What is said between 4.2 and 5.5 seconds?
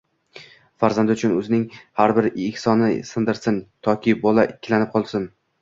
bola ikkilanib qolsin.